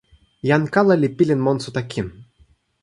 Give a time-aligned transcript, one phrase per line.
[0.49, 2.07] jan kala li pilin monsuta kin.